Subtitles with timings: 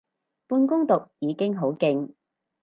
[0.47, 2.13] 半工讀已經好勁